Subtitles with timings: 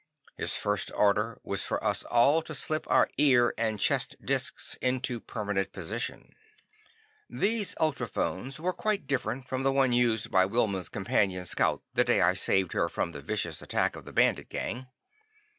[0.35, 5.19] His first order was for us all to slip our ear and chest discs into
[5.19, 6.33] permanent position.
[7.29, 12.19] These ultrophones were quite different from the one used by Wilma's companion scout the day
[12.19, 14.87] I saved her from the vicious attack of the bandit Gang.